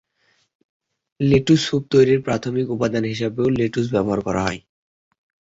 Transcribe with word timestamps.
Lettuce 1.19 1.59
soup 1.65 1.83
তৈরির 1.91 2.19
প্রাথমিক 2.21 2.67
উপাদান 2.69 3.03
হিসেবেও 3.03 3.47
লেটুস 3.57 3.85
ব্যবহার 3.93 4.19
করা 4.27 4.41
হয়। 4.47 4.59